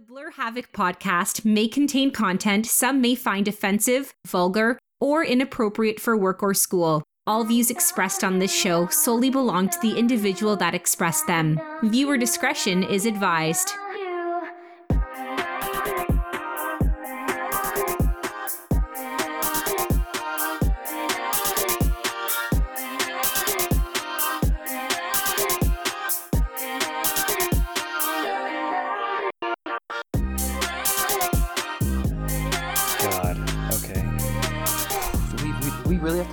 [0.00, 6.16] The Blur Havoc podcast may contain content some may find offensive, vulgar, or inappropriate for
[6.16, 7.02] work or school.
[7.26, 11.60] All views expressed on this show solely belong to the individual that expressed them.
[11.82, 13.74] Viewer discretion is advised.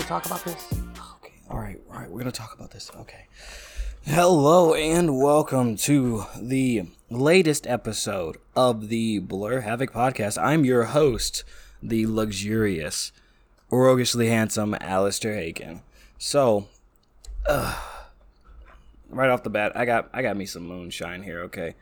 [0.07, 0.65] Talk about this?
[1.17, 1.33] Okay.
[1.49, 1.77] All right.
[1.91, 2.09] All right.
[2.09, 2.89] We're gonna talk about this.
[2.95, 3.27] Okay.
[4.05, 10.41] Hello and welcome to the latest episode of the Blur Havoc podcast.
[10.41, 11.43] I'm your host,
[11.83, 13.11] the luxurious,
[13.69, 15.81] roguishly handsome Alistair Hagen.
[16.17, 16.69] So,
[17.45, 17.77] uh,
[19.09, 21.41] right off the bat, I got I got me some moonshine here.
[21.41, 21.75] Okay.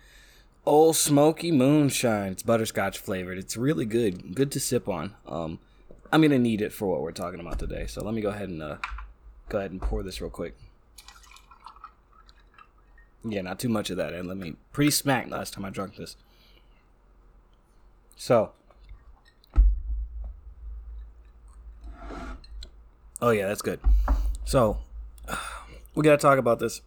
[0.66, 2.32] Old Smoky Moonshine.
[2.32, 3.38] It's butterscotch flavored.
[3.38, 4.34] It's really good.
[4.34, 5.14] Good to sip on.
[5.28, 5.60] Um,
[6.12, 7.88] I'm gonna need it for what we're talking about today.
[7.88, 8.78] So let me go ahead and uh,
[9.50, 10.56] go ahead and pour this real quick.
[13.24, 14.14] Yeah, not too much of that.
[14.14, 16.16] And let me pretty smacked last time I drank this.
[18.16, 18.52] So.
[23.22, 23.80] Oh yeah, that's good.
[24.44, 24.78] So,
[25.96, 26.82] we gotta talk about this.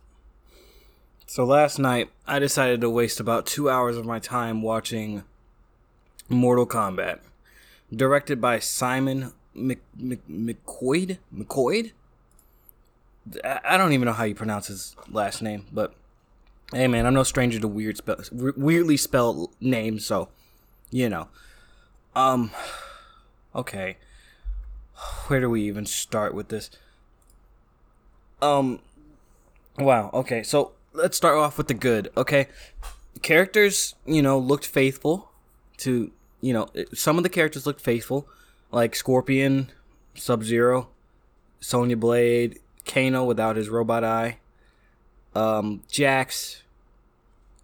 [1.27, 5.24] So last night, I decided to waste about two hours of my time watching
[6.28, 7.19] Mortal Kombat,
[7.94, 10.58] directed by Simon Mc, Mc.
[10.67, 11.92] McQuaid.
[13.45, 15.95] I I don't even know how you pronounce his last name, but
[16.72, 20.28] hey, man, I'm no stranger to weird spell, weirdly spelled names, so
[20.91, 21.28] you know.
[22.14, 22.50] Um.
[23.55, 23.97] Okay.
[25.27, 26.70] Where do we even start with this?
[28.41, 28.80] Um.
[29.78, 30.11] Wow.
[30.12, 30.42] Okay.
[30.42, 32.11] So let's start off with the good.
[32.17, 32.48] Okay,
[33.23, 35.30] characters, you know, looked faithful
[35.78, 38.28] to, you know, some of the characters looked faithful,
[38.70, 39.70] like Scorpion,
[40.14, 40.89] Sub Zero,
[41.61, 44.39] Sonya Blade, Kano without his robot eye,
[45.35, 46.62] um, Jax,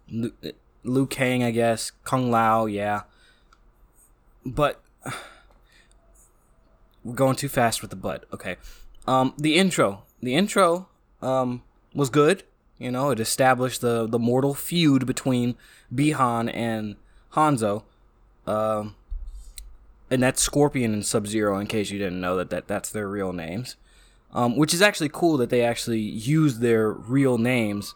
[0.09, 0.31] Lu,
[0.83, 3.01] Liu Kang, I guess, Kung Lao, yeah,
[4.45, 4.81] but
[7.03, 8.25] we're going too fast with the butt.
[8.33, 8.57] Okay,
[9.07, 10.89] um, the intro, the intro,
[11.21, 11.63] um,
[11.93, 12.43] was good.
[12.77, 15.55] You know, it established the the mortal feud between
[15.89, 16.97] Bi-Han and
[17.33, 17.83] Hanzo.
[18.47, 18.95] Um,
[20.09, 21.57] and that's Scorpion and Sub Zero.
[21.57, 23.75] In case you didn't know that, that that's their real names,
[24.33, 27.95] um, which is actually cool that they actually use their real names.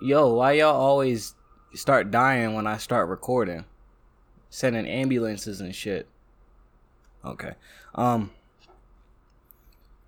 [0.00, 1.34] Yo, why y'all always
[1.74, 3.64] start dying when I start recording?
[4.50, 6.06] Sending ambulances and shit.
[7.24, 7.54] Okay.
[7.94, 8.30] Um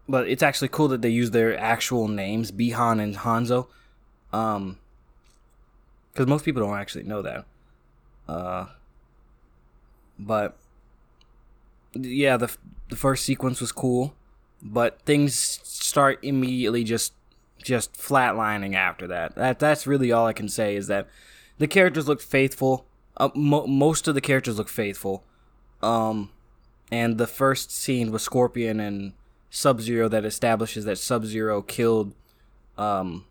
[0.09, 3.67] but it's actually cool that they use their actual names, Bi-Han and Hanzo,
[4.33, 4.79] um,
[6.13, 7.45] because most people don't actually know that.
[8.29, 8.67] Uh,
[10.19, 10.57] but
[11.95, 12.55] yeah, the
[12.89, 14.15] the first sequence was cool,
[14.63, 17.13] but things start immediately just
[17.63, 19.35] just flatlining after that.
[19.35, 21.09] That that's really all I can say is that
[21.59, 22.87] the characters look faithful.
[23.17, 25.25] Uh, mo- most of the characters look faithful.
[25.83, 26.31] Um,
[26.91, 29.13] and the first scene with Scorpion and
[29.51, 32.15] Sub Zero that establishes that Sub Zero killed
[32.77, 33.25] um,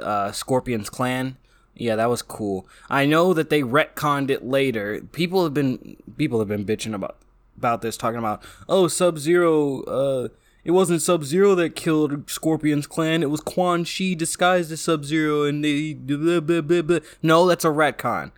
[0.00, 1.36] uh, Scorpion's clan.
[1.76, 2.66] Yeah, that was cool.
[2.88, 5.00] I know that they retconned it later.
[5.12, 7.16] People have been people have been bitching about
[7.56, 9.82] about this, talking about oh Sub Zero.
[9.82, 10.28] Uh,
[10.64, 13.22] it wasn't Sub Zero that killed Scorpion's clan.
[13.22, 16.98] It was Quan Chi disguised as Sub Zero, and they blah, blah, blah, blah.
[17.22, 18.30] no, that's a retcon.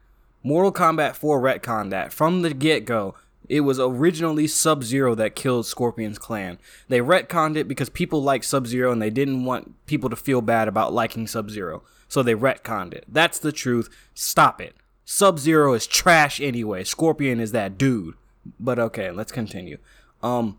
[0.43, 3.17] Mortal Kombat 4 retcon that from the get go.
[3.49, 6.59] It was originally Sub Zero that killed Scorpion's clan.
[6.89, 10.41] They retconned it because people like Sub Zero and they didn't want people to feel
[10.41, 11.83] bad about liking Sub Zero.
[12.09, 13.05] So they retconned it.
[13.09, 13.89] That's the truth.
[14.15, 14.77] Stop it.
[15.05, 16.85] Sub Zero is trash anyway.
[16.85, 18.15] Scorpion is that dude.
[18.61, 19.79] But okay, let's continue.
[20.23, 20.59] Um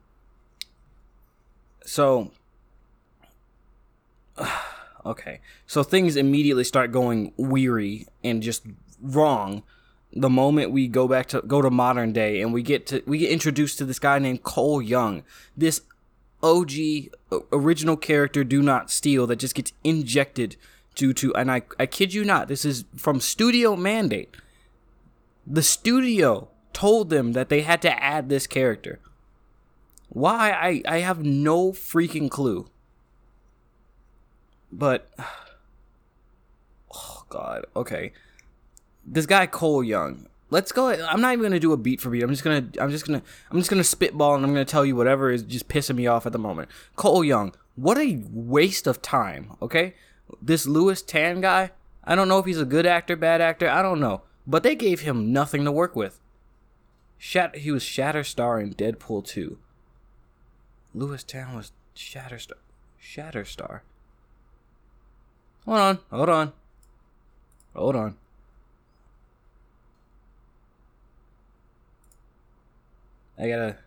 [1.83, 2.31] so
[5.05, 5.39] okay.
[5.65, 8.65] So things immediately start going weary and just
[9.01, 9.63] wrong
[10.13, 13.17] the moment we go back to go to modern day and we get to we
[13.19, 15.23] get introduced to this guy named Cole Young,
[15.55, 15.81] this
[16.41, 16.71] OG
[17.51, 20.55] original character do not steal that just gets injected
[20.97, 24.35] due to and I I kid you not, this is from studio mandate.
[25.45, 28.99] The studio told them that they had to add this character.
[30.09, 32.67] Why I I have no freaking clue.
[34.71, 35.09] But
[36.93, 38.11] oh god, okay
[39.07, 40.27] this guy Cole Young.
[40.49, 40.89] Let's go.
[40.89, 42.23] I'm not even gonna do a beat for beat.
[42.23, 42.67] I'm just gonna.
[42.79, 43.21] I'm just gonna.
[43.49, 46.25] I'm just gonna spitball and I'm gonna tell you whatever is just pissing me off
[46.25, 46.69] at the moment.
[46.95, 47.53] Cole Young.
[47.75, 49.51] What a waste of time.
[49.61, 49.93] Okay,
[50.41, 51.71] this Lewis Tan guy.
[52.03, 53.69] I don't know if he's a good actor, bad actor.
[53.69, 56.19] I don't know, but they gave him nothing to work with.
[57.17, 59.57] Shat he was Shatterstar in Deadpool 2.
[60.93, 62.53] Lewis Tan was Shatterstar.
[63.01, 63.81] Shatterstar.
[65.65, 66.53] Hold on, hold on.
[67.75, 68.15] Hold on.
[73.37, 73.77] I gotta.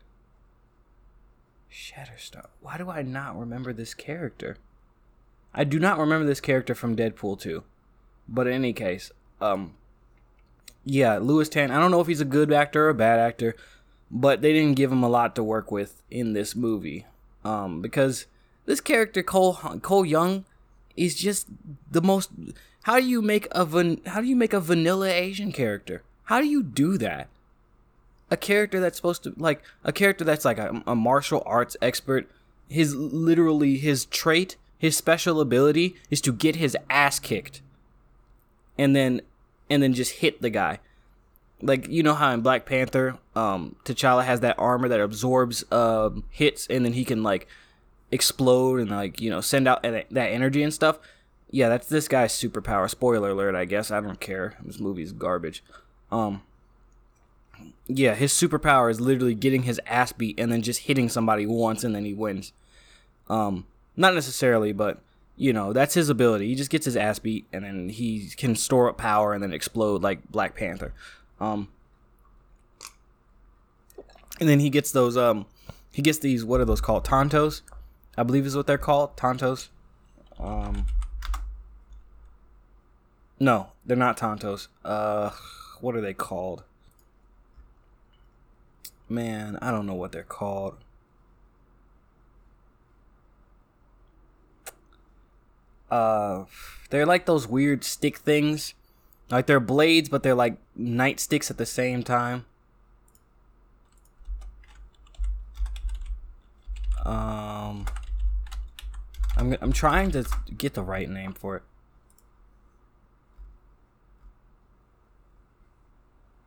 [1.72, 2.46] Shatterstar.
[2.60, 4.58] Why do I not remember this character?
[5.54, 7.62] I do not remember this character from Deadpool 2.
[8.28, 9.10] But in any case,
[9.40, 9.74] um,
[10.84, 11.70] yeah, Lewis Tan.
[11.70, 13.56] I don't know if he's a good actor or a bad actor,
[14.10, 17.06] but they didn't give him a lot to work with in this movie,
[17.44, 18.26] um, because
[18.66, 20.44] this character Cole Cole Young
[20.96, 21.48] is just
[21.90, 22.30] the most.
[22.84, 26.02] How do you make a van, How do you make a vanilla Asian character?
[26.24, 27.28] How do you do that?
[28.30, 32.30] A character that's supposed to like a character that's like a, a martial arts expert.
[32.68, 37.60] His literally his trait, his special ability is to get his ass kicked
[38.78, 39.20] and then
[39.68, 40.80] and then just hit the guy.
[41.60, 46.24] Like you know how in Black Panther, um, T'Challa has that armor that absorbs um,
[46.30, 47.46] hits, and then he can like
[48.10, 50.98] explode and like you know send out that energy and stuff.
[51.50, 52.88] Yeah, that's this guy's superpower.
[52.88, 53.90] Spoiler alert, I guess.
[53.90, 54.56] I don't care.
[54.64, 55.62] This movie's garbage.
[56.10, 56.40] Um,
[57.86, 61.84] yeah, his superpower is literally getting his ass beat and then just hitting somebody once
[61.84, 62.54] and then he wins.
[63.28, 63.66] Um,
[64.00, 64.98] not necessarily, but
[65.36, 66.48] you know, that's his ability.
[66.48, 69.52] He just gets his ass beat and then he can store up power and then
[69.52, 70.92] explode like Black Panther.
[71.38, 71.68] Um,
[74.40, 75.46] and then he gets those um
[75.92, 77.04] he gets these what are those called?
[77.04, 77.60] Tontos,
[78.16, 79.16] I believe is what they're called.
[79.16, 79.68] Tontos.
[80.38, 80.86] Um
[83.38, 84.68] No, they're not Tontos.
[84.82, 85.30] Uh
[85.80, 86.64] what are they called?
[89.08, 90.76] Man, I don't know what they're called.
[95.90, 96.44] Uh
[96.90, 98.74] they're like those weird stick things.
[99.30, 102.46] Like they're blades, but they're like nightsticks at the same time.
[107.04, 107.86] Um
[109.36, 110.24] I'm I'm trying to
[110.56, 111.62] get the right name for it.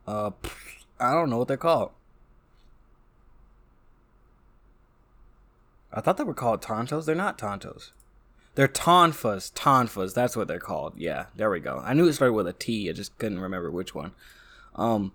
[0.06, 0.30] Uh
[1.00, 1.90] I don't know what they're called.
[5.92, 7.06] I thought they were called Tontos.
[7.06, 7.92] They're not Tontos.
[8.54, 9.52] They're tonfas.
[9.52, 10.14] Tonfas.
[10.14, 10.94] That's what they're called.
[10.96, 11.82] Yeah, there we go.
[11.84, 12.88] I knew it started with a T.
[12.88, 14.12] I just couldn't remember which one.
[14.76, 15.12] Um,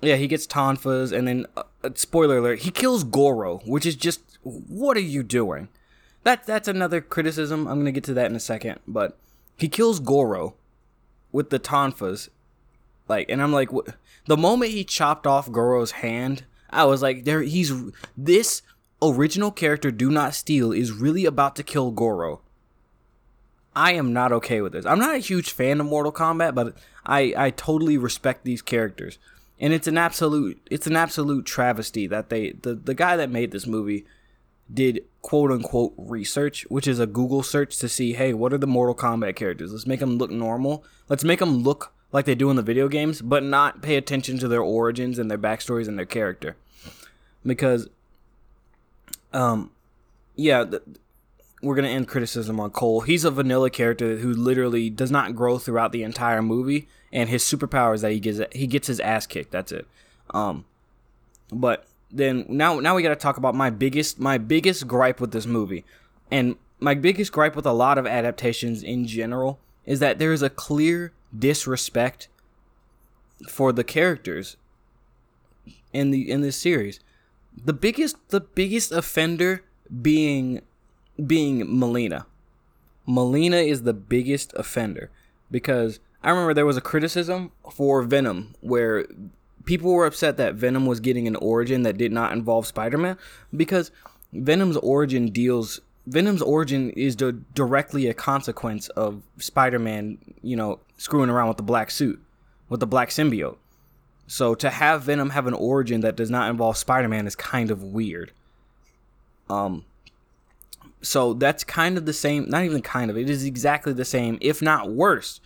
[0.00, 3.96] yeah, he gets tonfas, and then uh, uh, spoiler alert: he kills Goro, which is
[3.96, 5.68] just what are you doing?
[6.24, 7.66] That that's another criticism.
[7.66, 9.18] I'm gonna get to that in a second, but
[9.56, 10.54] he kills Goro
[11.32, 12.28] with the tonfas,
[13.08, 13.96] like, and I'm like, what?
[14.26, 17.42] the moment he chopped off Goro's hand, I was like, there.
[17.42, 17.72] He's
[18.16, 18.62] this
[19.02, 22.40] original character, Do Not Steal, is really about to kill Goro
[23.78, 24.84] I am not okay with this.
[24.84, 26.74] I'm not a huge fan of Mortal Kombat, but
[27.06, 29.18] I I totally respect these characters.
[29.60, 33.52] And it's an absolute it's an absolute travesty that they the, the guy that made
[33.52, 34.04] this movie
[34.72, 38.66] did quote unquote research, which is a Google search to see, hey, what are the
[38.66, 39.70] Mortal Kombat characters?
[39.70, 40.84] Let's make them look normal.
[41.08, 44.38] Let's make them look like they do in the video games, but not pay attention
[44.40, 46.56] to their origins and their backstories and their character.
[47.46, 47.88] Because,
[49.32, 49.70] um,
[50.34, 50.82] yeah, the,
[51.62, 53.00] we're gonna end criticism on Cole.
[53.00, 57.42] He's a vanilla character who literally does not grow throughout the entire movie, and his
[57.42, 59.50] superpower is that he gets he gets his ass kicked.
[59.50, 59.86] That's it.
[60.30, 60.64] Um,
[61.50, 65.32] but then now now we got to talk about my biggest my biggest gripe with
[65.32, 65.84] this movie,
[66.30, 70.42] and my biggest gripe with a lot of adaptations in general is that there is
[70.42, 72.28] a clear disrespect
[73.48, 74.56] for the characters
[75.92, 77.00] in the in this series.
[77.56, 79.64] The biggest the biggest offender
[80.02, 80.60] being
[81.26, 82.24] being Mileena.
[83.06, 85.10] Mileena is the biggest offender
[85.50, 89.06] because I remember there was a criticism for Venom where
[89.64, 93.16] people were upset that Venom was getting an origin that did not involve Spider-Man
[93.56, 93.90] because
[94.32, 101.28] Venom's origin deals Venom's origin is d- directly a consequence of Spider-Man, you know, screwing
[101.28, 102.18] around with the black suit,
[102.70, 103.58] with the black symbiote.
[104.26, 107.82] So to have Venom have an origin that does not involve Spider-Man is kind of
[107.82, 108.32] weird.
[109.50, 109.84] Um
[111.00, 114.38] so that's kind of the same, not even kind of, it is exactly the same,
[114.40, 115.40] if not worse,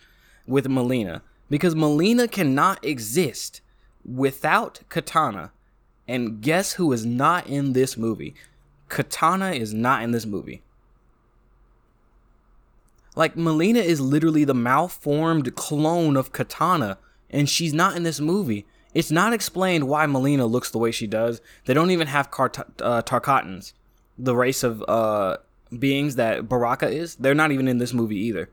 [0.47, 1.21] with Mileena.
[1.49, 3.61] Because Mileena cannot exist
[4.03, 5.51] without Kitana.
[6.07, 8.33] And guess who is not in this movie?
[8.89, 10.61] Kitana is not in this movie.
[13.15, 16.97] Like, Mileena is literally the malformed clone of Kitana,
[17.29, 18.65] and she's not in this movie.
[18.95, 21.41] It's not explained why Mileena looks the way she does.
[21.65, 23.73] They don't even have Kart- uh, Tarkatans
[24.17, 25.37] the race of uh,
[25.77, 28.49] beings that Baraka is, they're not even in this movie either.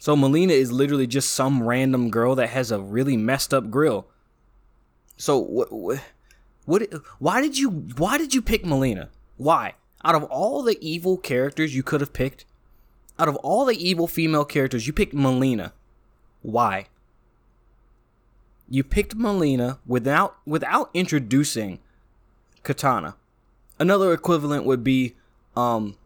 [0.00, 4.06] So Mileena is literally just some random girl that has a really messed up grill.
[5.16, 5.72] So what?
[5.72, 6.00] What?
[6.64, 6.82] what
[7.18, 7.70] why did you?
[7.70, 9.08] Why did you pick Mileena?
[9.36, 9.74] Why?
[10.04, 12.44] Out of all the evil characters you could have picked,
[13.18, 15.72] out of all the evil female characters, you picked Mileena.
[16.42, 16.86] Why?
[18.68, 21.80] You picked Mileena without without introducing
[22.62, 23.14] Kitana.
[23.78, 25.14] Another equivalent would be
[25.56, 25.96] um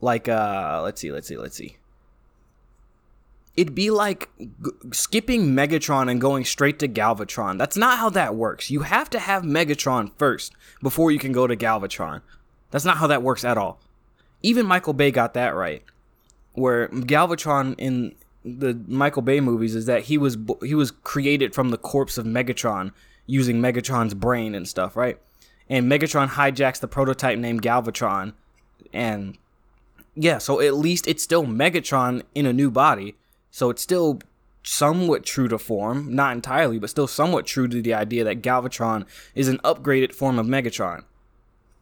[0.00, 1.76] like uh let's see, let's see, let's see.
[3.56, 7.58] It'd be like g- skipping Megatron and going straight to Galvatron.
[7.58, 8.70] That's not how that works.
[8.70, 12.22] You have to have Megatron first before you can go to Galvatron.
[12.70, 13.78] That's not how that works at all.
[14.42, 15.82] Even Michael Bay got that right.
[16.54, 21.70] Where Galvatron in the Michael Bay movies is that he was he was created from
[21.70, 22.92] the corpse of Megatron
[23.26, 25.18] using Megatron's brain and stuff, right?
[25.72, 28.34] And Megatron hijacks the prototype named Galvatron
[28.92, 29.38] and
[30.14, 33.14] yeah, so at least it's still Megatron in a new body.
[33.50, 34.20] So it's still
[34.62, 39.06] somewhat true to form, not entirely, but still somewhat true to the idea that Galvatron
[39.34, 41.04] is an upgraded form of Megatron.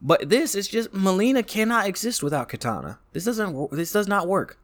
[0.01, 2.99] But this is just Mileena cannot exist without Kitana.
[3.13, 4.57] This doesn't this does not work.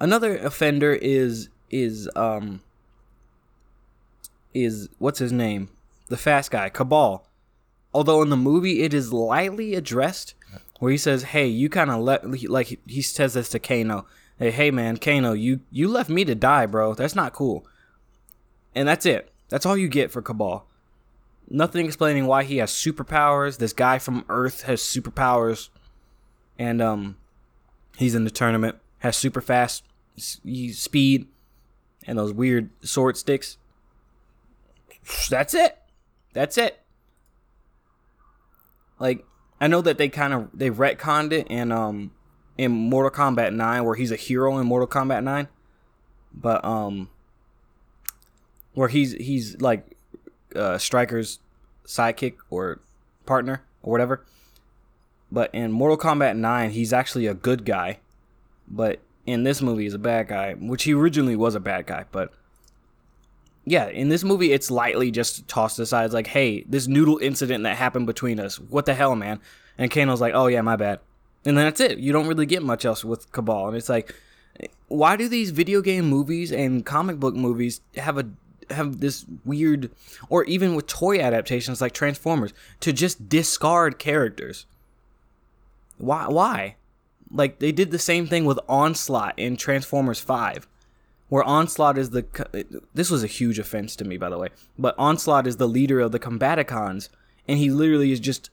[0.00, 2.60] Another offender is is um
[4.52, 5.70] is what's his name?
[6.10, 7.24] The fast guy, Kabal.
[7.94, 10.34] Although in the movie it is lightly addressed
[10.80, 14.06] where he says, "Hey, you kind of let like he says this to Kano.
[14.38, 16.94] Hey, hey man, Kano, you you left me to die, bro.
[16.94, 17.66] That's not cool."
[18.74, 19.32] And that's it.
[19.48, 20.64] That's all you get for Kabal.
[21.48, 23.58] Nothing explaining why he has superpowers.
[23.58, 25.68] This guy from Earth has superpowers,
[26.58, 27.16] and um,
[27.96, 28.76] he's in the tournament.
[28.98, 29.84] Has super fast
[30.16, 31.26] speed,
[32.06, 33.58] and those weird sword sticks.
[35.28, 35.79] That's it.
[36.32, 36.80] That's it.
[38.98, 39.24] Like
[39.60, 42.12] I know that they kind of they retconned it in um
[42.56, 45.48] in Mortal Kombat 9 where he's a hero in Mortal Kombat 9.
[46.32, 47.08] But um
[48.74, 49.96] where he's he's like
[50.54, 51.40] uh Stryker's
[51.86, 52.80] sidekick or
[53.26, 54.24] partner or whatever.
[55.32, 57.98] But in Mortal Kombat 9 he's actually a good guy.
[58.68, 62.04] But in this movie he's a bad guy, which he originally was a bad guy,
[62.12, 62.32] but
[63.70, 66.04] yeah, in this movie, it's lightly just tossed aside.
[66.06, 68.58] It's like, hey, this noodle incident that happened between us.
[68.58, 69.38] What the hell, man?
[69.78, 70.98] And Kano's like, oh, yeah, my bad.
[71.44, 71.98] And then that's it.
[71.98, 73.68] You don't really get much else with Kabal.
[73.68, 74.12] And it's like,
[74.88, 78.28] why do these video game movies and comic book movies have a
[78.70, 79.90] have this weird
[80.28, 84.66] or even with toy adaptations like Transformers to just discard characters?
[85.96, 86.76] Why why?
[87.32, 90.66] Like they did the same thing with Onslaught in Transformers 5
[91.30, 92.26] where Onslaught is the
[92.92, 96.00] this was a huge offense to me by the way, but Onslaught is the leader
[96.00, 97.08] of the Combaticons,
[97.48, 98.50] and he literally is just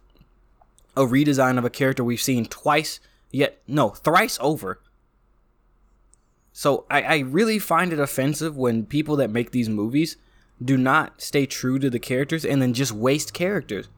[0.95, 2.99] a redesign of a character we've seen twice,
[3.31, 4.79] yet no thrice over.
[6.53, 10.15] So I, I really find it offensive when people that make these movies
[10.63, 13.89] do not stay true to the characters and then just waste characters.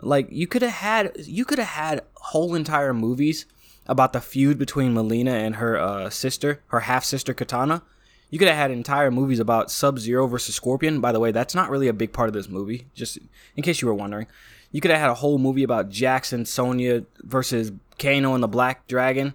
[0.00, 3.44] Like you could have had you could have had whole entire movies
[3.86, 7.82] about the feud between Mileena and her uh, sister, her half sister Kitana
[8.30, 11.00] you could have had entire movies about Sub Zero versus Scorpion.
[11.00, 13.18] By the way, that's not really a big part of this movie, just
[13.56, 14.26] in case you were wondering.
[14.72, 18.88] You could have had a whole movie about Jackson, Sonya versus Kano and the Black
[18.88, 19.34] Dragon.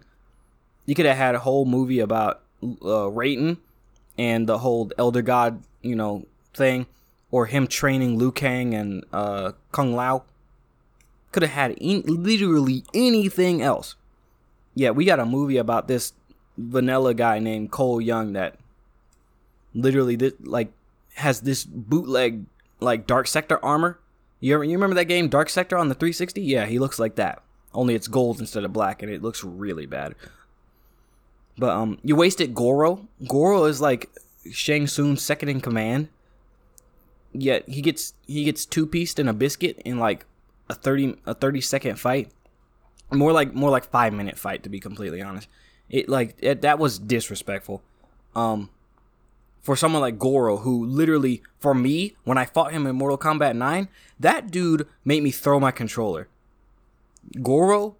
[0.86, 2.42] You could have had a whole movie about
[2.84, 3.10] uh,
[4.18, 6.88] and the whole Elder God, you know, thing,
[7.32, 10.26] or him training Liu Kang and uh, Kung Lao.
[11.32, 13.96] Could have had in- literally anything else.
[14.76, 16.12] Yeah, we got a movie about this
[16.58, 18.56] vanilla guy named Cole Young that
[19.74, 20.72] literally this like
[21.16, 22.46] has this bootleg
[22.80, 24.00] like Dark Sector armor.
[24.40, 26.42] You ever, you remember that game Dark Sector on the 360?
[26.42, 27.44] Yeah, he looks like that.
[27.74, 30.16] Only it's gold instead of black, and it looks really bad.
[31.58, 33.08] But um, you wasted Goro.
[33.28, 34.10] Goro is like
[34.52, 36.08] Shang Tsung's second in command.
[37.32, 40.26] Yet he gets he gets two pieced in a biscuit in like
[40.70, 42.32] a thirty a thirty second fight.
[43.12, 45.48] More like more like five minute fight to be completely honest.
[45.90, 47.84] It like it, that was disrespectful.
[48.36, 48.70] Um,
[49.62, 53.56] for someone like Goro, who literally, for me, when I fought him in Mortal Kombat
[53.56, 53.88] 9,
[54.20, 56.28] that dude made me throw my controller.
[57.42, 57.96] Goro,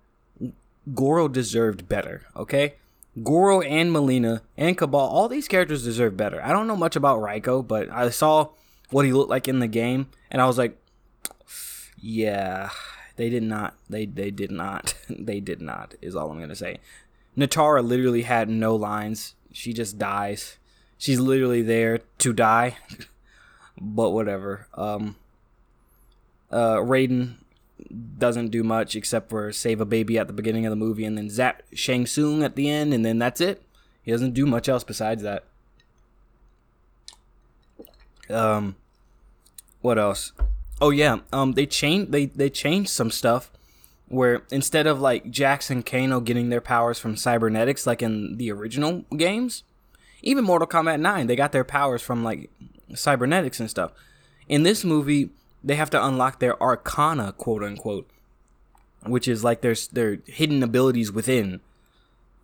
[0.94, 2.76] Goro deserved better, okay?
[3.24, 6.44] Goro and Mileena and Kabal, all these characters deserve better.
[6.44, 8.50] I don't know much about Reiko, but I saw
[8.92, 10.78] what he looked like in the game, and I was like,
[12.02, 12.70] yeah,
[13.18, 13.76] they did not.
[13.90, 14.96] They they did not.
[15.10, 15.96] they did not.
[16.02, 16.78] Is all I'm gonna say.
[17.38, 19.36] Nitara literally had no lines.
[19.52, 20.59] She just dies
[21.00, 22.78] she's literally there to die.
[23.82, 24.68] but whatever.
[24.76, 25.16] Um,
[26.52, 27.36] uh, Raiden
[28.18, 31.18] doesn't do much except for save a baby at the beginning of the movie and
[31.18, 33.64] then zap Shang Tsung at the end, and then that's it.
[34.04, 35.46] He doesn't do much else besides that.
[38.30, 38.76] Um,
[39.82, 40.34] what else?
[40.82, 43.52] Oh yeah, um, they changed they they changed some stuff
[44.08, 48.52] where instead of like Jax and Kano getting their powers from cybernetics like in the
[48.52, 49.64] original games,
[50.22, 52.50] even Mortal Kombat 9, they got their powers from like
[52.96, 53.92] cybernetics and stuff.
[54.48, 55.30] In this movie,
[55.64, 58.10] they have to unlock their arcana, quote unquote,
[59.06, 61.62] which is like their their hidden abilities within.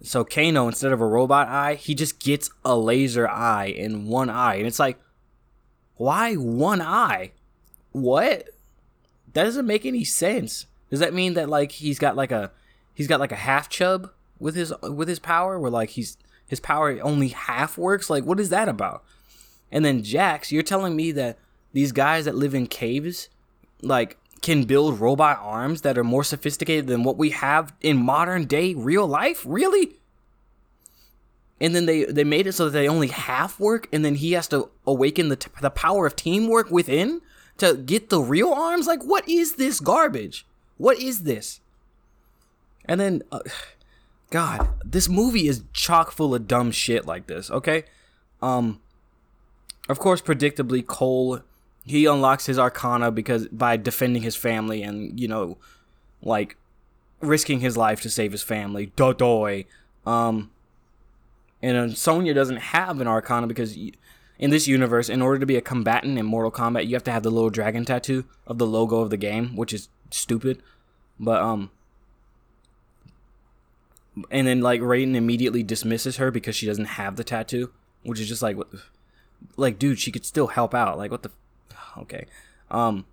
[0.02, 4.30] So Kano, instead of a robot eye, he just gets a laser eye in one
[4.30, 5.00] eye, and it's like,
[5.96, 7.32] why one eye?
[7.92, 8.50] What?
[9.34, 10.66] That doesn't make any sense.
[10.90, 12.52] Does that mean that like he's got like a
[12.94, 16.18] he's got like a half chub with his with his power, where like he's
[16.48, 18.10] his power only half works?
[18.10, 19.04] Like, what is that about?
[19.72, 21.38] And then Jax, you're telling me that
[21.74, 23.30] these guys that live in caves,
[23.82, 28.46] like, can build robot arms that are more sophisticated than what we have in modern
[28.46, 29.44] day real life?
[29.46, 30.00] Really?
[31.60, 34.34] And then they, they made it so that they only half work, and then he
[34.34, 37.22] has to awaken the, t- the power of teamwork within
[37.58, 38.88] to get the real arms?
[38.88, 40.46] Like, what is this garbage?
[40.78, 41.62] What is this?
[42.86, 43.40] And then, uh,
[44.36, 47.86] God, this movie is chock full of dumb shit like this, okay?
[48.42, 48.82] Um,
[49.88, 51.40] of course, predictably, Cole
[51.86, 55.58] he unlocks his arcana because by defending his family and you know,
[56.22, 56.58] like
[57.22, 58.88] risking his life to save his family.
[58.98, 59.68] Dodoy.
[60.06, 60.52] Um,
[61.62, 65.56] and uh, Sonya doesn't have an arcana because in this universe, in order to be
[65.56, 68.68] a combatant in Mortal Kombat, you have to have the little dragon tattoo of the
[68.68, 70.62] logo of the game, which is stupid.
[71.18, 71.72] But um,
[74.32, 77.72] and then like Raiden immediately dismisses her because she doesn't have the tattoo,
[78.04, 78.70] which is just like what
[79.58, 80.98] like dude she could still help out.
[80.98, 81.32] Like what the
[81.98, 82.26] okay.
[82.72, 83.06] Um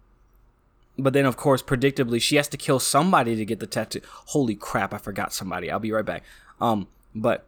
[0.98, 4.00] but then of course predictably she has to kill somebody to get the tattoo.
[4.26, 5.70] Holy crap i forgot somebody.
[5.70, 6.22] I'll be right back.
[6.60, 7.46] Um but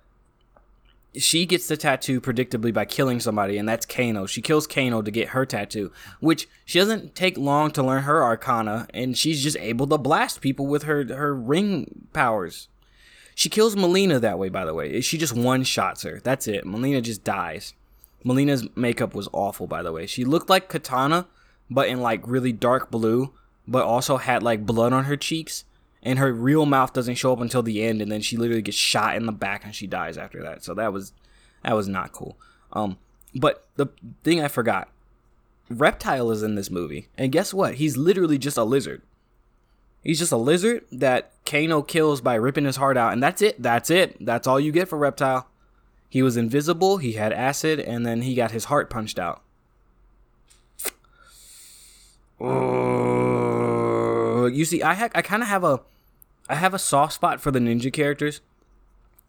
[1.17, 4.27] she gets the tattoo predictably by killing somebody and that's kano.
[4.27, 8.21] She kills kano to get her tattoo which she doesn't take long to learn her
[8.21, 12.69] arcana and she's just able to blast people with her her ring powers
[13.35, 15.01] she kills Mileena that way, by the way.
[15.01, 16.21] She just one shots her.
[16.23, 16.65] That's it.
[16.65, 17.75] Mileena just dies.
[18.25, 20.07] Mileena's makeup was awful, by the way.
[20.07, 21.27] She looked like Kitana,
[21.69, 23.33] but in like really dark blue,
[23.67, 25.65] but also had like blood on her cheeks.
[26.03, 28.77] And her real mouth doesn't show up until the end, and then she literally gets
[28.77, 30.63] shot in the back and she dies after that.
[30.63, 31.13] So that was
[31.63, 32.37] that was not cool.
[32.75, 32.99] Um,
[33.35, 33.87] but the
[34.23, 34.89] thing I forgot,
[35.71, 37.77] Reptile is in this movie, and guess what?
[37.77, 39.01] He's literally just a lizard.
[40.05, 43.61] He's just a lizard that Kano kills by ripping his heart out, and that's it.
[43.61, 44.17] That's it.
[44.25, 45.49] That's all you get for Reptile.
[46.11, 49.43] He was invisible, he had acid, and then he got his heart punched out.
[52.41, 52.45] Uh,
[54.47, 55.81] you see, I ha- I kind of have a
[56.49, 58.43] I have a soft spot for the ninja characters.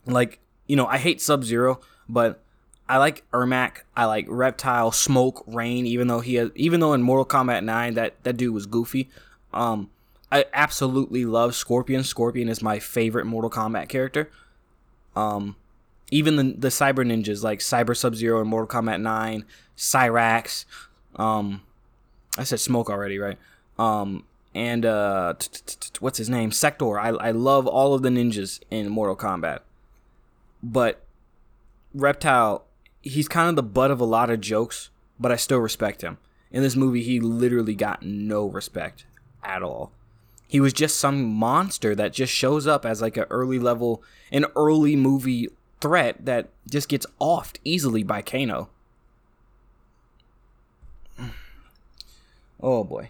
[0.05, 2.41] Like, you know, I hate Sub Zero, but
[2.87, 3.77] I like Ermac.
[3.95, 5.87] I like Reptile, Smoke, Rain.
[5.87, 9.09] Even though he has, even though in Mortal Kombat Nine that that dude was goofy.
[9.53, 9.89] Um,
[10.35, 12.03] I absolutely love Scorpion.
[12.03, 14.29] Scorpion is my favorite Mortal Kombat character.
[15.15, 15.55] Um,
[16.11, 19.45] even the the cyber ninjas like Cyber Sub Zero in Mortal Kombat Nine,
[19.77, 20.65] Cyrax,
[21.15, 21.61] um,
[22.37, 23.37] I said Smoke already, right?
[23.79, 25.35] Um, and uh,
[26.01, 26.51] what's his name?
[26.51, 26.99] Sector.
[26.99, 29.59] I I love all of the ninjas in Mortal Kombat,
[30.61, 31.01] but
[31.93, 32.65] Reptile,
[33.01, 36.17] he's kind of the butt of a lot of jokes, but I still respect him.
[36.51, 39.05] In this movie, he literally got no respect
[39.41, 39.93] at all.
[40.47, 44.45] He was just some monster that just shows up as like an early level, an
[44.55, 45.49] early movie
[45.81, 48.69] threat that just gets offed easily by Kano.
[52.61, 53.09] Oh boy.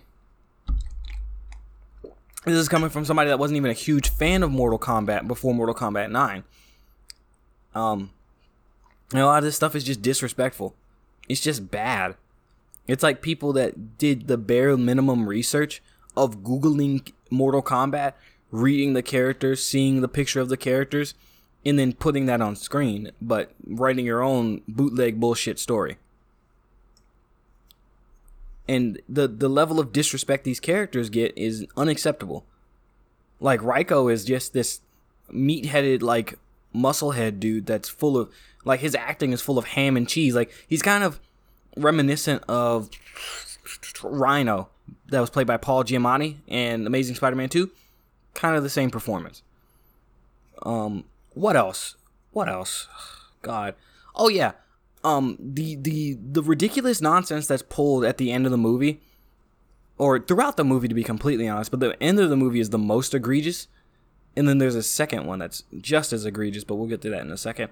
[2.46, 5.54] This is coming from somebody that wasn't even a huge fan of Mortal Kombat before
[5.54, 6.44] Mortal Kombat 9.
[7.74, 8.12] Um,
[9.14, 10.76] a lot of this stuff is just disrespectful.
[11.28, 12.16] It's just bad.
[12.88, 15.82] It's like people that did the bare minimum research
[16.16, 18.14] of Googling Mortal Kombat,
[18.52, 21.14] reading the characters, seeing the picture of the characters,
[21.66, 25.98] and then putting that on screen, but writing your own bootleg bullshit story.
[28.68, 32.46] And the the level of disrespect these characters get is unacceptable.
[33.40, 34.82] Like Reiko is just this
[35.30, 36.40] meat-headed like
[36.74, 38.30] musclehead dude that's full of
[38.64, 40.36] like his acting is full of ham and cheese.
[40.36, 41.20] Like he's kind of
[41.78, 42.90] reminiscent of
[44.04, 44.70] Rhino
[45.08, 47.70] that was played by Paul Giamatti in Amazing Spider-Man 2.
[48.34, 49.44] Kind of the same performance.
[50.64, 51.96] Um, what else?
[52.32, 52.88] What else?
[53.42, 53.76] God.
[54.16, 54.54] Oh yeah.
[55.04, 59.02] Um the the the ridiculous nonsense that's pulled at the end of the movie
[59.98, 62.72] or throughout the movie to be completely honest, but the end of the movie is
[62.72, 63.68] the most egregious.
[64.36, 67.22] And then there's a second one that's just as egregious, but we'll get to that
[67.22, 67.70] in a second.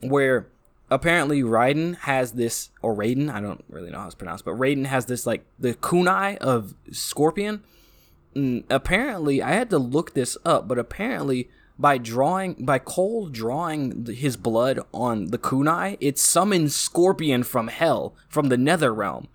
[0.00, 0.46] where
[0.90, 4.86] apparently Raiden has this, or Raiden, I don't really know how it's pronounced, but Raiden
[4.86, 7.62] has this like the kunai of Scorpion.
[8.34, 14.06] And apparently, I had to look this up, but apparently by drawing by Cole drawing
[14.06, 19.28] his blood on the kunai, it summons Scorpion from hell, from the Nether realm,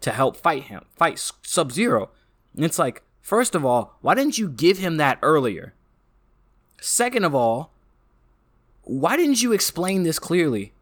[0.00, 2.10] to help fight him, fight Sub Zero.
[2.56, 5.74] It's like, first of all, why didn't you give him that earlier?
[6.80, 7.72] Second of all,
[8.82, 10.72] why didn't you explain this clearly?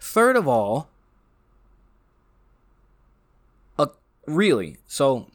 [0.00, 0.88] Third of all,
[3.78, 3.86] uh,
[4.26, 5.26] really, so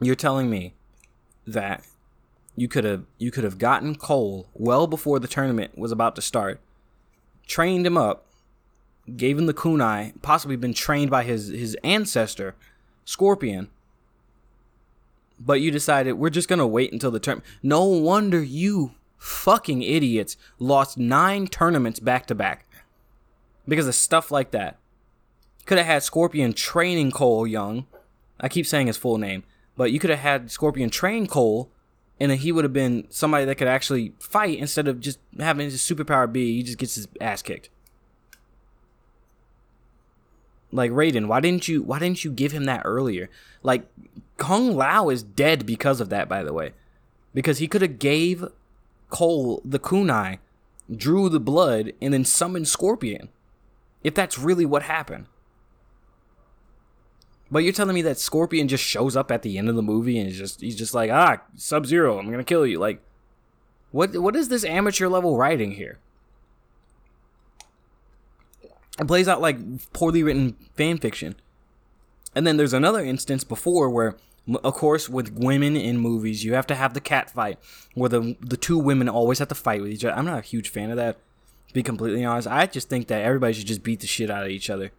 [0.00, 0.74] you're telling me
[1.46, 1.84] that
[2.54, 6.22] you could have you could have gotten Cole well before the tournament was about to
[6.22, 6.60] start,
[7.46, 8.26] trained him up,
[9.16, 12.54] gave him the kunai, possibly been trained by his his ancestor,
[13.06, 13.70] Scorpion.
[15.40, 17.42] But you decided we're just gonna wait until the term.
[17.62, 22.66] No wonder you fucking idiots lost nine tournaments back to back
[23.66, 24.78] because of stuff like that.
[25.66, 27.86] Could have had Scorpion training Cole Young.
[28.38, 29.44] I keep saying his full name,
[29.76, 31.70] but you could have had Scorpion train Cole,
[32.20, 35.70] and then he would have been somebody that could actually fight instead of just having
[35.70, 37.70] his superpower be he just gets his ass kicked.
[40.70, 43.30] Like Raiden, why didn't you why didn't you give him that earlier?
[43.62, 43.86] Like
[44.36, 46.72] Kung Lao is dead because of that, by the way.
[47.32, 48.44] Because he could have gave
[49.08, 50.38] Cole the kunai,
[50.94, 53.28] drew the blood, and then summoned Scorpion.
[54.04, 55.26] If that's really what happened.
[57.50, 60.18] But you're telling me that Scorpion just shows up at the end of the movie
[60.18, 62.78] and just he's just like, ah, Sub Zero, I'm gonna kill you.
[62.78, 63.00] Like,
[63.90, 65.98] what what is this amateur level writing here?
[68.98, 69.58] It plays out like
[69.92, 71.36] poorly written fan fiction.
[72.34, 74.16] And then there's another instance before where,
[74.62, 77.58] of course, with women in movies, you have to have the cat fight
[77.94, 80.16] where the the two women always have to fight with each other.
[80.16, 81.18] I'm not a huge fan of that.
[81.74, 84.44] To be completely honest, I just think that everybody should just beat the shit out
[84.44, 84.92] of each other.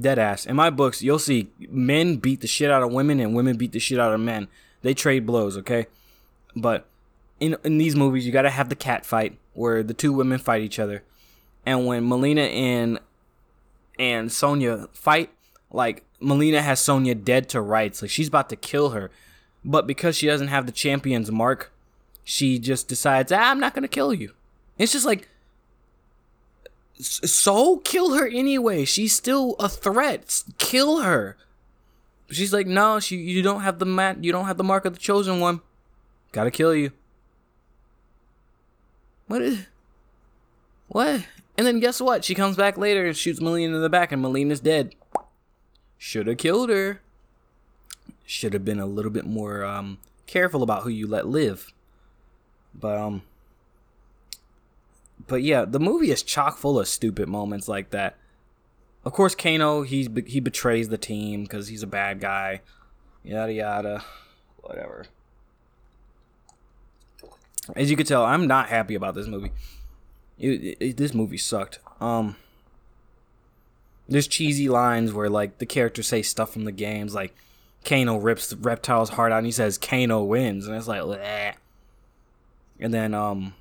[0.00, 0.44] Dead ass.
[0.44, 3.72] In my books, you'll see men beat the shit out of women and women beat
[3.72, 4.48] the shit out of men.
[4.82, 5.86] They trade blows, okay?
[6.54, 6.86] But
[7.40, 10.62] in in these movies, you gotta have the cat fight where the two women fight
[10.62, 11.02] each other
[11.68, 12.98] and when Mileena and
[13.98, 15.30] and Sonya fight,
[15.70, 19.10] like Mileena has Sonya dead to rights, like she's about to kill her,
[19.64, 21.70] but because she doesn't have the champion's mark,
[22.24, 24.32] she just decides, ah, I'm not gonna kill you.
[24.78, 25.28] It's just like,
[27.00, 28.84] so kill her anyway.
[28.84, 30.42] She's still a threat.
[30.58, 31.36] Kill her.
[32.30, 34.94] She's like, no, she you don't have the mat, you don't have the mark of
[34.94, 35.60] the chosen one.
[36.32, 36.92] Gotta kill you.
[39.26, 39.66] What is?
[40.88, 41.26] What?
[41.56, 42.24] And then guess what?
[42.24, 44.94] She comes back later and shoots Mileena in the back, and Mileena's dead.
[45.96, 47.00] Should have killed her.
[48.24, 51.72] Should have been a little bit more um, careful about who you let live.
[52.74, 53.22] But um,
[55.28, 58.16] but yeah, the movie is chock full of stupid moments like that.
[59.04, 62.62] Of course, Kano he's he betrays the team because he's a bad guy.
[63.22, 64.04] Yada yada,
[64.62, 65.06] whatever.
[67.76, 69.52] As you can tell, I'm not happy about this movie.
[70.38, 71.78] It, it, this movie sucked.
[72.00, 72.36] Um,
[74.08, 77.34] there's cheesy lines where like the characters say stuff from the games, like
[77.84, 81.54] Kano rips the reptile's heart out and he says Kano wins, and it's like, Bleh.
[82.80, 83.54] and then um,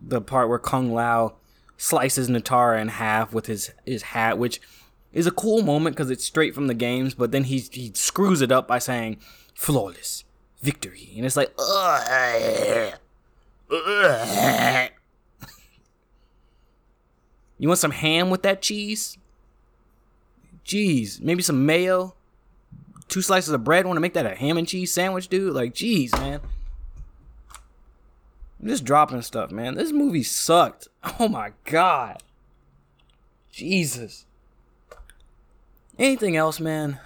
[0.00, 1.34] the part where Kung Lao
[1.76, 4.60] slices Nitara in half with his his hat, which
[5.12, 8.40] is a cool moment because it's straight from the games, but then he he screws
[8.40, 9.18] it up by saying
[9.54, 10.24] flawless
[10.60, 11.52] victory, and it's like.
[17.58, 19.16] You want some ham with that cheese?
[20.64, 22.14] Jeez, maybe some mayo.
[23.08, 23.86] Two slices of bread.
[23.86, 25.54] Want to make that a ham and cheese sandwich, dude?
[25.54, 26.40] Like, jeez, man.
[28.60, 29.74] I'm just dropping stuff, man.
[29.74, 30.88] This movie sucked.
[31.20, 32.22] Oh my god.
[33.52, 34.26] Jesus.
[35.98, 36.98] Anything else, man?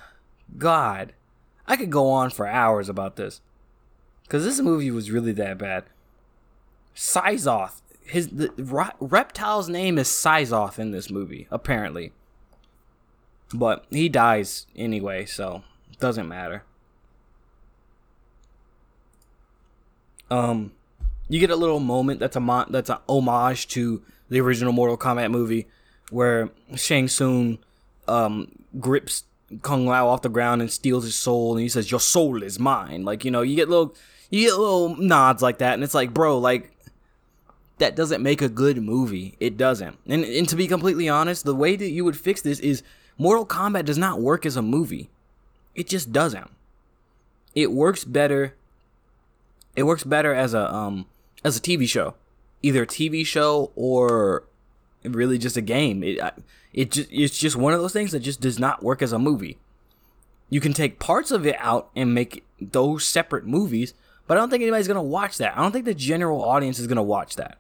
[0.57, 1.13] God.
[1.69, 3.41] I could go on for hours about this.
[4.23, 5.85] Because this movie was really that bad.
[6.97, 8.51] Syzoth his the
[9.01, 12.13] reptile's name is Syzoth in this movie, apparently.
[13.55, 16.65] But he dies anyway, so it doesn't matter.
[20.31, 20.73] Um,
[21.31, 24.99] you get a little moment that's a mo- that's an homage to the original Mortal
[24.99, 25.67] Kombat movie,
[26.11, 27.59] where Shang Tsung
[28.09, 29.25] um grips
[29.63, 32.59] Kung Lao off the ground and steals his soul, and he says, "Your soul is
[32.59, 33.95] mine." Like you know, you get little
[34.29, 36.73] you get little nods like that, and it's like, bro, like
[37.79, 39.37] that doesn't make a good movie.
[39.41, 39.99] It doesn't.
[40.07, 42.83] And, and to be completely honest, the way that you would fix this is
[43.17, 45.11] Mortal Kombat does not work as a movie.
[45.75, 46.51] It just doesn't.
[47.55, 48.55] It works better.
[49.77, 51.07] It works better as a um
[51.45, 52.15] as a TV show,
[52.63, 54.45] either a TV show or
[55.05, 56.03] really just a game.
[56.03, 56.19] It
[56.73, 59.19] it just it's just one of those things that just does not work as a
[59.19, 59.59] movie.
[60.49, 63.95] You can take parts of it out and make those separate movies,
[64.27, 65.57] but I don't think anybody's gonna watch that.
[65.57, 67.59] I don't think the general audience is gonna watch that.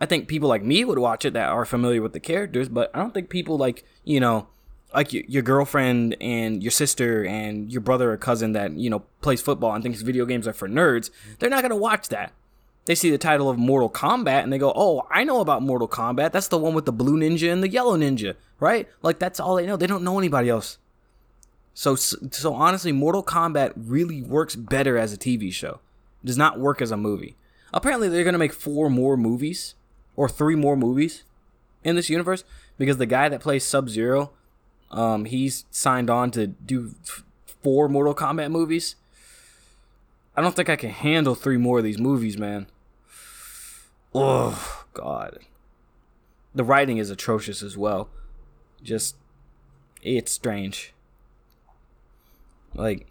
[0.00, 2.90] I think people like me would watch it that are familiar with the characters, but
[2.94, 4.48] I don't think people like you know
[4.94, 9.42] like your, girlfriend and your sister and your brother or cousin that you know plays
[9.42, 12.32] football and thinks video games are for nerds they're not to watch that
[12.86, 15.88] they see the title of mortal kombat and they go oh i know about mortal
[15.88, 16.32] kombat.
[16.32, 18.88] That's the one with the blue ninja and the yellow ninja right?
[19.02, 19.76] Like that's all they know.
[19.76, 20.78] They don't know anybody else.
[21.74, 25.80] So so honestly mortal kombat really works better as a tv show.
[26.22, 27.36] It does not work as a movie.
[27.72, 29.74] Apparently they're going to make four more movies
[30.16, 31.24] or three more movies
[31.82, 32.44] in this universe
[32.78, 34.30] because the guy that plays sub zero
[34.90, 36.94] um, he's signed on to do
[37.62, 38.94] four Mortal Kombat movies.
[40.36, 42.68] I don't think I can handle three more of these movies, man.
[44.14, 45.40] Oh God,
[46.54, 48.08] the writing is atrocious as well.
[48.82, 49.16] Just,
[50.02, 50.92] it's strange.
[52.74, 53.08] Like,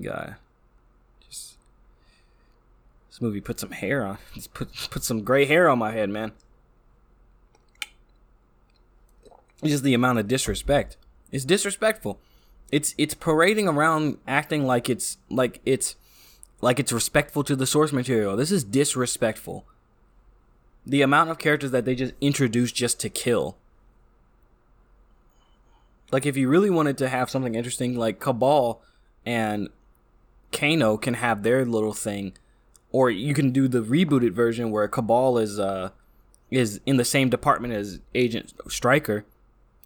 [0.00, 0.34] guy,
[1.28, 1.56] just
[3.08, 4.18] this movie put some hair on.
[4.34, 6.32] Just put put some gray hair on my head, man.
[9.62, 10.96] just the amount of disrespect.
[11.30, 12.18] It's disrespectful.
[12.72, 15.96] It's it's parading around acting like it's like it's
[16.60, 18.36] like it's respectful to the source material.
[18.36, 19.64] This is disrespectful.
[20.86, 23.56] The amount of characters that they just introduce just to kill.
[26.10, 28.82] Like if you really wanted to have something interesting like Kabal
[29.24, 29.68] and
[30.52, 32.32] Kano can have their little thing
[32.92, 35.90] or you can do the rebooted version where Kabal is uh
[36.50, 39.24] is in the same department as Agent Stryker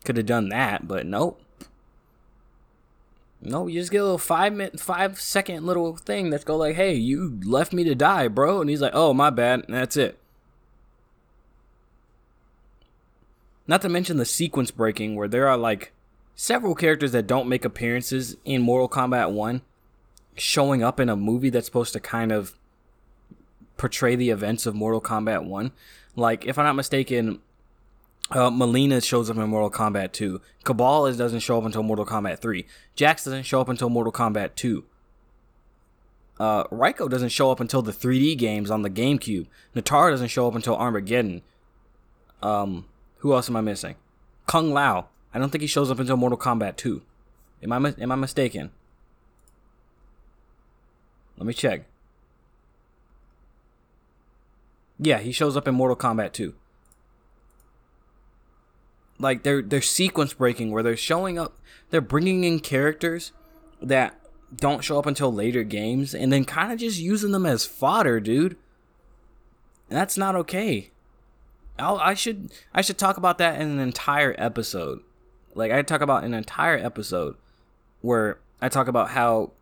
[0.04, 1.40] could have done that, but nope.
[3.44, 6.76] No, you just get a little five minute, five second little thing that's go like,
[6.76, 9.96] "Hey, you left me to die, bro," and he's like, "Oh, my bad," and that's
[9.96, 10.18] it.
[13.66, 15.92] Not to mention the sequence breaking, where there are like
[16.34, 19.60] several characters that don't make appearances in Mortal Kombat One,
[20.36, 22.54] showing up in a movie that's supposed to kind of
[23.76, 25.72] portray the events of Mortal Kombat One.
[26.16, 27.40] Like, if I'm not mistaken,
[28.30, 30.40] uh, Mileena shows up in Mortal Kombat 2.
[30.64, 32.64] Kabal is, doesn't show up until Mortal Kombat 3.
[32.96, 34.84] Jax doesn't show up until Mortal Kombat 2.
[36.40, 39.46] Uh, doesn't show up until the 3D games on the GameCube.
[39.76, 41.42] Nitara doesn't show up until Armageddon.
[42.42, 42.86] Um,
[43.18, 43.94] who else am I missing?
[44.46, 45.08] Kung Lao.
[45.32, 47.02] I don't think he shows up until Mortal Kombat 2.
[47.62, 48.70] Am I am I mistaken?
[51.38, 51.84] Let me check.
[54.98, 56.54] Yeah, he shows up in Mortal Kombat 2
[59.18, 61.58] like they're they're sequence breaking where they're showing up
[61.90, 63.32] they're bringing in characters
[63.80, 64.18] that
[64.54, 68.20] don't show up until later games and then kind of just using them as fodder
[68.20, 68.56] dude.
[69.88, 70.90] That's not okay.
[71.78, 75.00] I'll, i should i should talk about that in an entire episode.
[75.54, 77.36] Like i talk about an entire episode
[78.00, 79.52] where i talk about how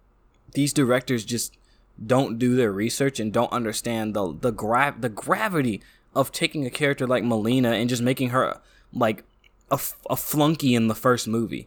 [0.53, 1.57] these directors just
[2.05, 5.81] don't do their research and don't understand the the gra- the gravity
[6.15, 8.61] of taking a character like Mileena and just making her
[8.93, 9.25] like
[9.73, 9.81] a,
[10.11, 11.67] a flunky in the first movie.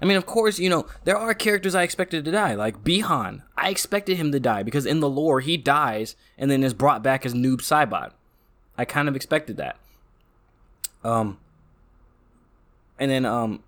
[0.00, 3.42] I mean, of course, you know, there are characters I expected to die, like Bi-Han.
[3.56, 7.02] I expected him to die because in the lore, he dies and then is brought
[7.02, 8.12] back as Noob Saibot.
[8.78, 9.78] I kind of expected that.
[11.02, 11.38] Um,
[12.98, 13.62] and then, um,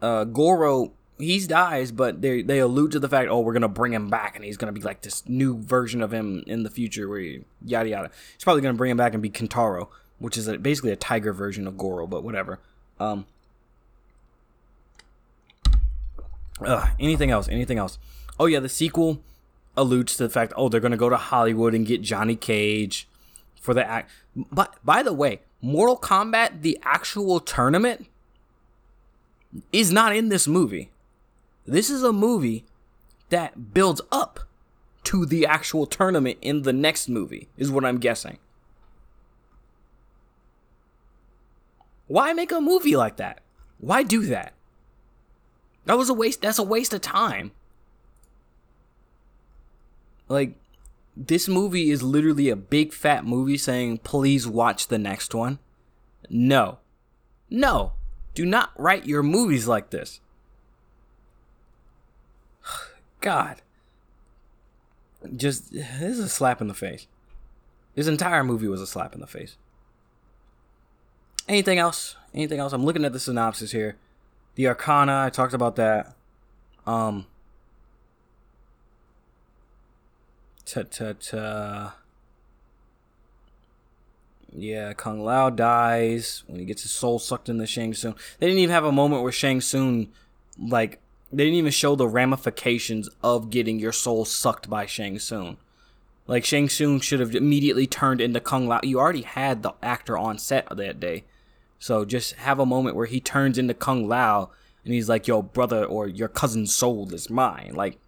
[0.00, 3.92] uh, Goro, he dies, but they they allude to the fact, oh, we're gonna bring
[3.92, 7.08] him back, and he's gonna be like this new version of him in the future,
[7.08, 8.10] where he, yada yada.
[8.34, 11.32] He's probably gonna bring him back and be Kintaro which is a, basically a tiger
[11.32, 12.58] version of Goro, but whatever.
[12.98, 13.26] Um,
[16.98, 17.48] anything else?
[17.48, 17.98] Anything else?
[18.38, 19.20] Oh yeah, the sequel
[19.76, 23.08] alludes to the fact, oh, they're gonna go to Hollywood and get Johnny Cage
[23.60, 24.10] for the act.
[24.36, 28.06] But by the way, Mortal Kombat, the actual tournament,
[29.72, 30.90] is not in this movie.
[31.66, 32.64] This is a movie
[33.30, 34.40] that builds up
[35.04, 38.38] to the actual tournament in the next movie, is what I'm guessing.
[42.06, 43.40] Why make a movie like that?
[43.78, 44.52] Why do that?
[45.86, 46.42] That was a waste.
[46.42, 47.52] That's a waste of time.
[50.28, 50.54] Like,
[51.16, 55.58] this movie is literally a big fat movie saying, please watch the next one.
[56.28, 56.78] No.
[57.50, 57.92] No.
[58.34, 60.20] Do not write your movies like this.
[63.20, 63.60] God.
[65.36, 67.06] Just, this is a slap in the face.
[67.94, 69.56] This entire movie was a slap in the face.
[71.48, 72.16] Anything else?
[72.34, 72.72] Anything else?
[72.72, 73.96] I'm looking at the synopsis here.
[74.54, 76.14] The Arcana, I talked about that.
[76.86, 77.26] Um.
[80.64, 81.94] Ta ta ta.
[84.56, 88.14] Yeah, Kung Lao dies when he gets his soul sucked into Shang Tsung.
[88.38, 90.08] They didn't even have a moment where Shang Tsung,
[90.56, 91.00] like,
[91.32, 95.56] they didn't even show the ramifications of getting your soul sucked by Shang Tsung.
[96.26, 98.80] Like Shang Tsung should have immediately turned into Kung Lao.
[98.82, 101.24] You already had the actor on set that day,
[101.84, 104.48] so just have a moment where he turns into Kung Lao
[104.86, 107.98] and he's like, "Yo, brother, or your cousin's soul is mine." Like,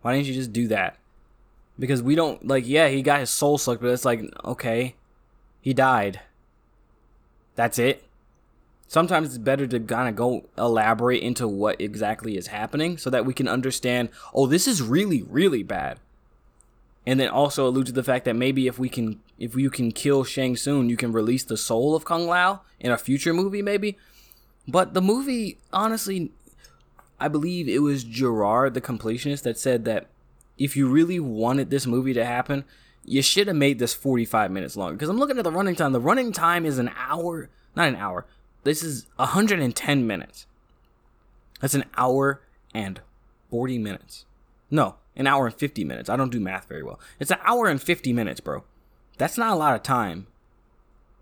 [0.00, 0.96] why didn't you just do that?
[1.78, 2.66] Because we don't like.
[2.66, 4.94] Yeah, he got his soul sucked, but it's like, okay,
[5.60, 6.20] he died.
[7.56, 8.04] That's it.
[8.88, 13.26] Sometimes it's better to kind of go elaborate into what exactly is happening so that
[13.26, 14.08] we can understand.
[14.32, 16.00] Oh, this is really, really bad
[17.06, 19.92] and then also allude to the fact that maybe if we can if you can
[19.92, 23.62] kill Shang Tsung, you can release the soul of Kung Lao in a future movie,
[23.62, 23.98] maybe.
[24.66, 26.32] But the movie, honestly,
[27.20, 30.06] I believe it was Jirard, the completionist, that said that
[30.56, 32.64] if you really wanted this movie to happen,
[33.04, 34.94] you should have made this 45 minutes longer.
[34.94, 35.92] Because I'm looking at the running time.
[35.92, 38.24] The running time is an hour, not an hour.
[38.62, 40.46] This is 110 minutes.
[41.60, 42.40] That's an hour
[42.74, 43.00] and
[43.50, 44.24] 40 minutes.
[44.70, 46.08] No, an hour and 50 minutes.
[46.08, 46.98] I don't do math very well.
[47.20, 48.64] It's an hour and 50 minutes, bro.
[49.18, 50.26] That's not a lot of time.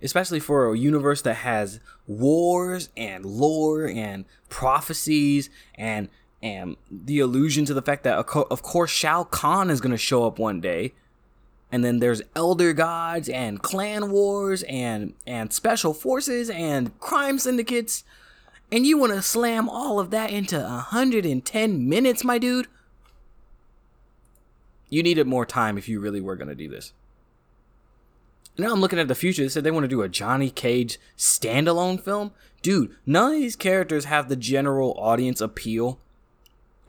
[0.02, 6.08] Especially for a universe that has wars and lore and prophecies and
[6.42, 10.26] and the allusion to the fact that of course Shao Kahn is going to show
[10.26, 10.92] up one day.
[11.70, 18.02] And then there's elder gods and clan wars and and special forces and crime syndicates.
[18.72, 22.66] And you want to slam all of that into 110 minutes, my dude?
[24.92, 26.92] You needed more time if you really were going to do this.
[28.58, 29.40] Now I'm looking at the future.
[29.40, 32.32] They said they want to do a Johnny Cage standalone film.
[32.60, 35.98] Dude, none of these characters have the general audience appeal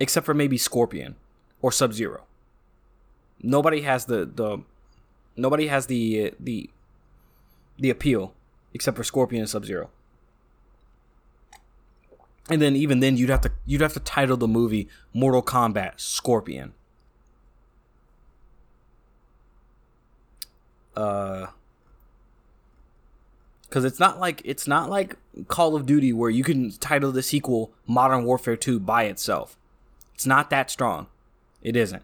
[0.01, 1.15] except for maybe Scorpion
[1.61, 2.25] or Sub Zero.
[3.41, 4.63] Nobody has the the
[5.37, 6.69] nobody has the uh, the
[7.79, 8.33] the appeal
[8.73, 9.89] except for Scorpion and Sub Zero.
[12.49, 16.01] And then even then you'd have to you'd have to title the movie Mortal Kombat
[16.01, 16.73] Scorpion.
[20.95, 21.47] Uh
[23.73, 25.15] because it's not like it's not like
[25.47, 29.57] Call of Duty where you can title the sequel Modern Warfare 2 by itself.
[30.13, 31.07] It's not that strong.
[31.63, 32.03] It isn't.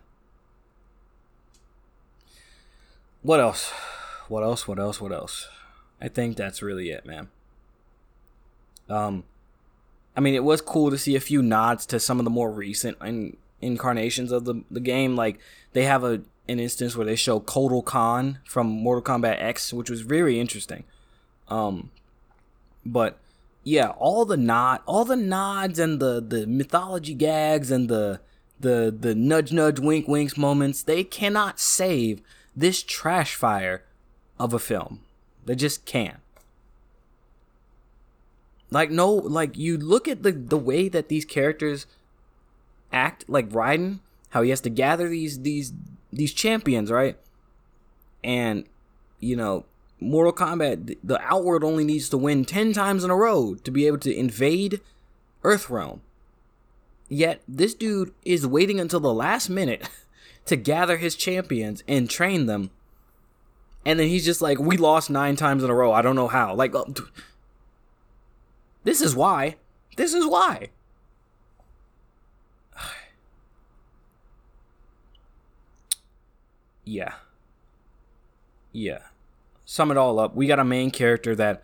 [3.21, 3.71] What else?
[4.30, 4.67] What else?
[4.67, 4.99] What else?
[4.99, 5.47] What else?
[6.02, 7.30] I think that's really it, man.
[8.89, 9.23] Um
[10.17, 12.52] I mean, it was cool to see a few nods to some of the more
[12.52, 15.38] recent in- incarnations of the the game like
[15.73, 19.90] they have a an instance where they show Kotal Khan from Mortal Kombat X, which
[19.90, 20.84] was very interesting.
[21.48, 21.92] Um,
[22.86, 23.18] but
[23.64, 28.20] yeah, all the nod, all the nods and the the mythology gags and the
[28.60, 32.22] the the nudge nudge wink winks moments, they cannot save
[32.56, 33.84] this trash fire
[34.40, 35.02] of a film.
[35.46, 36.20] They just can't.
[38.72, 41.86] Like no, like you look at the the way that these characters
[42.92, 45.74] act, like Raiden, how he has to gather these these
[46.12, 47.17] these champions, right?
[48.24, 48.65] And
[49.19, 49.65] you know,
[50.00, 53.86] Mortal Kombat, the Outworld only needs to win 10 times in a row to be
[53.88, 54.82] able to invade
[55.43, 56.00] Earthrealm.
[57.08, 59.89] Yet this dude is waiting until the last minute
[60.45, 62.72] to gather his champions and train them.
[63.86, 65.91] And then he's just like, "We lost 9 times in a row.
[65.91, 66.84] I don't know how." Like uh,
[68.84, 69.56] this is why.
[69.95, 70.69] This is why.
[76.89, 77.13] Yeah.
[78.71, 78.99] Yeah.
[79.65, 81.62] Sum it all up, we got a main character that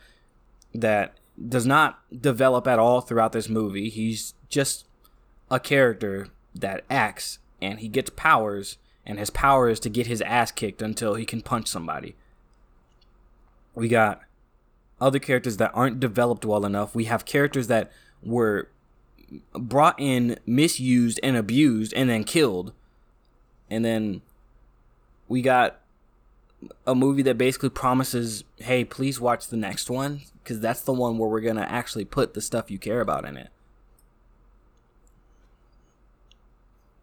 [0.73, 1.17] that
[1.49, 3.89] does not develop at all throughout this movie.
[3.89, 4.85] He's just
[5.49, 10.21] a character that acts and he gets powers and his power is to get his
[10.21, 12.15] ass kicked until he can punch somebody.
[13.73, 14.21] We got
[15.01, 16.95] other characters that aren't developed well enough.
[16.95, 17.91] We have characters that
[18.23, 18.69] were
[19.53, 22.73] brought in, misused and abused and then killed.
[23.69, 24.21] And then
[25.27, 25.81] we got
[26.85, 31.17] a movie that basically promises, hey, please watch the next one because that's the one
[31.17, 33.49] where we're gonna actually put the stuff you care about in it.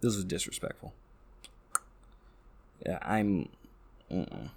[0.00, 0.92] This was disrespectful.
[2.84, 3.48] Yeah, I'm.
[4.10, 4.48] Uh-uh.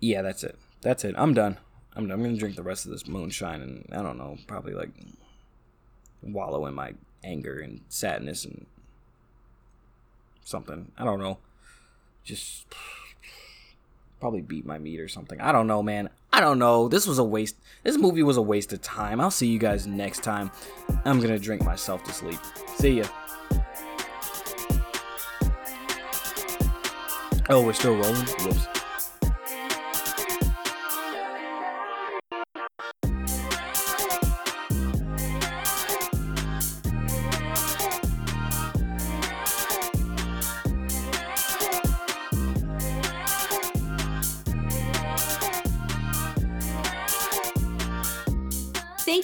[0.00, 0.58] Yeah, that's it.
[0.80, 1.14] That's it.
[1.16, 1.58] I'm done.
[1.94, 2.18] I'm, done.
[2.18, 4.90] I'm gonna drink the rest of this moonshine and I don't know, probably like
[6.22, 6.94] wallow in my
[7.24, 8.66] anger and sadness and
[10.44, 10.92] something.
[10.96, 11.38] I don't know.
[12.24, 12.66] Just
[14.20, 15.40] probably beat my meat or something.
[15.40, 16.10] I don't know, man.
[16.32, 16.88] I don't know.
[16.88, 17.56] This was a waste.
[17.82, 19.20] This movie was a waste of time.
[19.20, 20.50] I'll see you guys next time.
[21.04, 22.38] I'm going to drink myself to sleep.
[22.76, 23.06] See ya.
[27.50, 28.26] Oh, we're still rolling?
[28.44, 28.77] Whoops.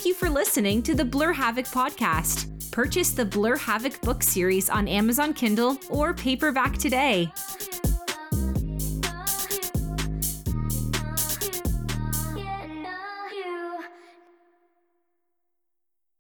[0.05, 2.70] Thank you for listening to the Blur Havoc podcast.
[2.70, 7.32] Purchase the Blur Havoc book series on Amazon Kindle or paperback today.